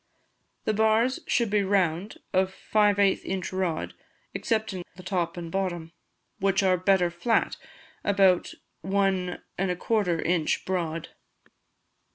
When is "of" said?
2.33-2.51